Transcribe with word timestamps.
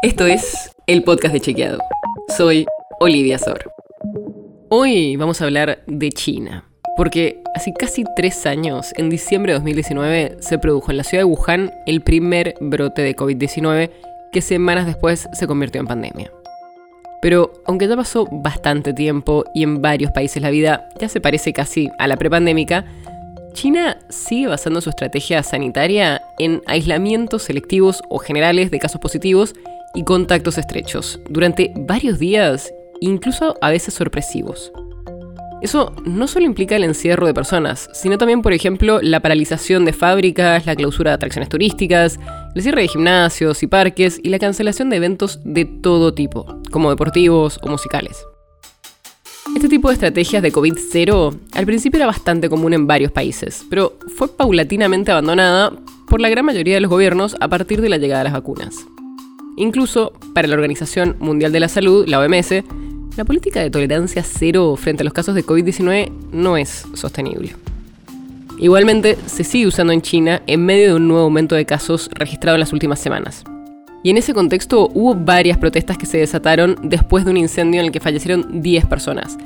Esto 0.00 0.26
es 0.26 0.70
el 0.86 1.02
podcast 1.02 1.34
de 1.34 1.40
Chequeado. 1.40 1.80
Soy 2.36 2.66
Olivia 3.00 3.36
Sor. 3.36 3.72
Hoy 4.68 5.16
vamos 5.16 5.40
a 5.40 5.44
hablar 5.44 5.82
de 5.88 6.10
China. 6.10 6.70
Porque 6.96 7.42
hace 7.56 7.72
casi 7.72 8.04
tres 8.14 8.46
años, 8.46 8.92
en 8.96 9.10
diciembre 9.10 9.52
de 9.52 9.58
2019, 9.58 10.36
se 10.38 10.58
produjo 10.58 10.92
en 10.92 10.98
la 10.98 11.02
ciudad 11.02 11.22
de 11.22 11.24
Wuhan 11.24 11.72
el 11.84 12.02
primer 12.02 12.54
brote 12.60 13.02
de 13.02 13.16
COVID-19 13.16 13.90
que 14.30 14.40
semanas 14.40 14.86
después 14.86 15.28
se 15.32 15.46
convirtió 15.48 15.80
en 15.80 15.88
pandemia. 15.88 16.30
Pero 17.20 17.52
aunque 17.66 17.88
ya 17.88 17.96
pasó 17.96 18.28
bastante 18.30 18.92
tiempo 18.92 19.46
y 19.52 19.64
en 19.64 19.82
varios 19.82 20.12
países 20.12 20.40
la 20.40 20.50
vida 20.50 20.88
ya 21.00 21.08
se 21.08 21.20
parece 21.20 21.52
casi 21.52 21.90
a 21.98 22.06
la 22.06 22.16
prepandémica, 22.16 22.84
China 23.52 23.98
sigue 24.08 24.46
basando 24.46 24.80
su 24.80 24.90
estrategia 24.90 25.42
sanitaria 25.42 26.22
en 26.38 26.62
aislamientos 26.66 27.42
selectivos 27.42 28.00
o 28.08 28.18
generales 28.18 28.70
de 28.70 28.78
casos 28.78 29.00
positivos 29.00 29.54
y 29.94 30.04
contactos 30.04 30.58
estrechos 30.58 31.20
durante 31.28 31.72
varios 31.76 32.18
días, 32.18 32.72
incluso 33.00 33.56
a 33.60 33.70
veces 33.70 33.94
sorpresivos. 33.94 34.72
Eso 35.60 35.92
no 36.04 36.28
solo 36.28 36.46
implica 36.46 36.76
el 36.76 36.84
encierro 36.84 37.26
de 37.26 37.34
personas, 37.34 37.90
sino 37.92 38.16
también, 38.16 38.42
por 38.42 38.52
ejemplo, 38.52 39.00
la 39.02 39.20
paralización 39.20 39.84
de 39.84 39.92
fábricas, 39.92 40.66
la 40.66 40.76
clausura 40.76 41.10
de 41.10 41.16
atracciones 41.16 41.48
turísticas, 41.48 42.20
el 42.54 42.62
cierre 42.62 42.82
de 42.82 42.88
gimnasios 42.88 43.62
y 43.64 43.66
parques 43.66 44.20
y 44.22 44.28
la 44.28 44.38
cancelación 44.38 44.88
de 44.88 44.96
eventos 44.96 45.40
de 45.44 45.64
todo 45.64 46.14
tipo, 46.14 46.60
como 46.70 46.90
deportivos 46.90 47.58
o 47.62 47.68
musicales. 47.68 48.24
Este 49.56 49.68
tipo 49.68 49.88
de 49.88 49.94
estrategias 49.94 50.42
de 50.42 50.52
COVID-0 50.52 51.38
al 51.54 51.66
principio 51.66 51.98
era 51.98 52.06
bastante 52.06 52.48
común 52.48 52.74
en 52.74 52.86
varios 52.86 53.10
países, 53.10 53.64
pero 53.68 53.98
fue 54.14 54.28
paulatinamente 54.28 55.10
abandonada 55.10 55.72
por 56.08 56.20
la 56.20 56.28
gran 56.28 56.44
mayoría 56.44 56.74
de 56.74 56.80
los 56.82 56.90
gobiernos 56.90 57.34
a 57.40 57.48
partir 57.48 57.80
de 57.80 57.88
la 57.88 57.96
llegada 57.96 58.20
de 58.20 58.24
las 58.24 58.34
vacunas. 58.34 58.86
Incluso 59.58 60.12
para 60.34 60.46
la 60.46 60.54
Organización 60.54 61.16
Mundial 61.18 61.50
de 61.50 61.58
la 61.58 61.68
Salud, 61.68 62.06
la 62.06 62.20
OMS, 62.20 62.62
la 63.16 63.24
política 63.24 63.60
de 63.60 63.70
tolerancia 63.70 64.22
cero 64.22 64.76
frente 64.76 65.02
a 65.02 65.04
los 65.04 65.12
casos 65.12 65.34
de 65.34 65.44
COVID-19 65.44 66.12
no 66.30 66.56
es 66.56 66.86
sostenible. 66.94 67.56
Igualmente, 68.60 69.18
se 69.26 69.42
sigue 69.42 69.66
usando 69.66 69.92
en 69.92 70.00
China 70.00 70.42
en 70.46 70.64
medio 70.64 70.90
de 70.90 70.94
un 70.94 71.08
nuevo 71.08 71.24
aumento 71.24 71.56
de 71.56 71.66
casos 71.66 72.08
registrado 72.12 72.54
en 72.54 72.60
las 72.60 72.72
últimas 72.72 73.00
semanas. 73.00 73.42
Y 74.04 74.10
en 74.10 74.18
ese 74.18 74.32
contexto 74.32 74.90
hubo 74.94 75.16
varias 75.16 75.58
protestas 75.58 75.98
que 75.98 76.06
se 76.06 76.18
desataron 76.18 76.76
después 76.84 77.24
de 77.24 77.32
un 77.32 77.36
incendio 77.36 77.80
en 77.80 77.86
el 77.86 77.92
que 77.92 77.98
fallecieron 77.98 78.62
10 78.62 78.86
personas. 78.86 79.36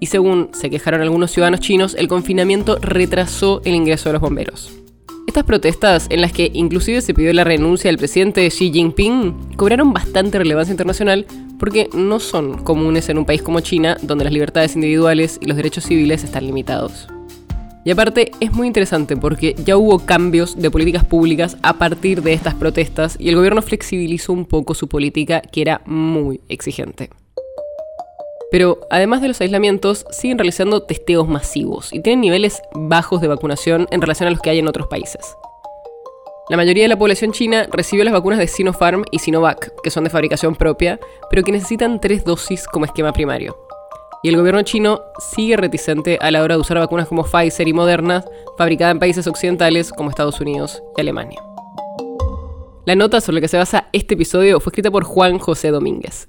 Y 0.00 0.06
según 0.06 0.50
se 0.52 0.70
quejaron 0.70 1.02
algunos 1.02 1.30
ciudadanos 1.30 1.60
chinos, 1.60 1.94
el 1.96 2.08
confinamiento 2.08 2.78
retrasó 2.80 3.62
el 3.64 3.76
ingreso 3.76 4.08
de 4.08 4.14
los 4.14 4.22
bomberos. 4.22 4.81
Estas 5.32 5.44
protestas, 5.46 6.08
en 6.10 6.20
las 6.20 6.30
que 6.30 6.50
inclusive 6.52 7.00
se 7.00 7.14
pidió 7.14 7.32
la 7.32 7.42
renuncia 7.42 7.88
del 7.88 7.96
presidente 7.96 8.46
Xi 8.50 8.70
Jinping, 8.70 9.56
cobraron 9.56 9.94
bastante 9.94 10.36
relevancia 10.36 10.72
internacional 10.72 11.24
porque 11.58 11.88
no 11.94 12.20
son 12.20 12.62
comunes 12.62 13.08
en 13.08 13.16
un 13.16 13.24
país 13.24 13.40
como 13.40 13.60
China, 13.60 13.96
donde 14.02 14.24
las 14.24 14.32
libertades 14.34 14.74
individuales 14.74 15.38
y 15.40 15.46
los 15.46 15.56
derechos 15.56 15.84
civiles 15.84 16.22
están 16.22 16.44
limitados. 16.44 17.08
Y 17.82 17.90
aparte 17.90 18.32
es 18.40 18.52
muy 18.52 18.66
interesante 18.66 19.16
porque 19.16 19.56
ya 19.64 19.78
hubo 19.78 20.00
cambios 20.00 20.60
de 20.60 20.70
políticas 20.70 21.06
públicas 21.06 21.56
a 21.62 21.78
partir 21.78 22.20
de 22.20 22.34
estas 22.34 22.54
protestas 22.54 23.16
y 23.18 23.30
el 23.30 23.36
gobierno 23.36 23.62
flexibilizó 23.62 24.34
un 24.34 24.44
poco 24.44 24.74
su 24.74 24.86
política 24.86 25.40
que 25.40 25.62
era 25.62 25.80
muy 25.86 26.42
exigente. 26.50 27.08
Pero 28.52 28.80
además 28.90 29.22
de 29.22 29.28
los 29.28 29.40
aislamientos, 29.40 30.04
siguen 30.10 30.36
realizando 30.36 30.82
testeos 30.82 31.26
masivos 31.26 31.90
y 31.90 32.00
tienen 32.00 32.20
niveles 32.20 32.62
bajos 32.74 33.22
de 33.22 33.28
vacunación 33.28 33.88
en 33.90 34.02
relación 34.02 34.28
a 34.28 34.30
los 34.30 34.40
que 34.40 34.50
hay 34.50 34.58
en 34.58 34.68
otros 34.68 34.88
países. 34.88 35.36
La 36.50 36.58
mayoría 36.58 36.84
de 36.84 36.88
la 36.88 36.98
población 36.98 37.32
china 37.32 37.66
recibió 37.72 38.04
las 38.04 38.12
vacunas 38.12 38.38
de 38.38 38.46
Sinopharm 38.46 39.04
y 39.10 39.20
Sinovac, 39.20 39.72
que 39.82 39.90
son 39.90 40.04
de 40.04 40.10
fabricación 40.10 40.54
propia, 40.54 41.00
pero 41.30 41.42
que 41.42 41.50
necesitan 41.50 41.98
tres 41.98 42.26
dosis 42.26 42.66
como 42.66 42.84
esquema 42.84 43.14
primario. 43.14 43.56
Y 44.22 44.28
el 44.28 44.36
gobierno 44.36 44.60
chino 44.62 45.00
sigue 45.18 45.56
reticente 45.56 46.18
a 46.20 46.30
la 46.30 46.42
hora 46.42 46.56
de 46.56 46.60
usar 46.60 46.78
vacunas 46.78 47.08
como 47.08 47.24
Pfizer 47.24 47.66
y 47.66 47.72
Moderna, 47.72 48.22
fabricadas 48.58 48.92
en 48.92 49.00
países 49.00 49.26
occidentales 49.26 49.92
como 49.92 50.10
Estados 50.10 50.42
Unidos 50.42 50.82
y 50.98 51.00
Alemania. 51.00 51.42
La 52.84 52.96
nota 52.96 53.22
sobre 53.22 53.36
la 53.36 53.40
que 53.40 53.48
se 53.48 53.56
basa 53.56 53.88
este 53.92 54.12
episodio 54.12 54.60
fue 54.60 54.72
escrita 54.72 54.90
por 54.90 55.04
Juan 55.04 55.38
José 55.38 55.70
Domínguez. 55.70 56.28